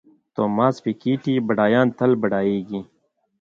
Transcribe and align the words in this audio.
توماس 0.35 0.75
پیکیټي 0.83 1.33
بډایان 1.47 1.87
تل 1.97 2.11
بډایېږي. 2.21 2.81